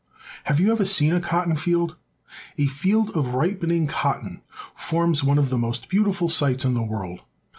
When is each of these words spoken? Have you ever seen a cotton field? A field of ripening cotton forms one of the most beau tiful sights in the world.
Have 0.45 0.59
you 0.59 0.71
ever 0.71 0.83
seen 0.83 1.13
a 1.13 1.19
cotton 1.21 1.55
field? 1.55 1.95
A 2.57 2.65
field 2.65 3.11
of 3.11 3.35
ripening 3.35 3.85
cotton 3.85 4.41
forms 4.73 5.23
one 5.23 5.37
of 5.37 5.51
the 5.51 5.59
most 5.59 5.91
beau 5.91 6.05
tiful 6.05 6.27
sights 6.27 6.65
in 6.65 6.73
the 6.73 6.81
world. 6.81 7.19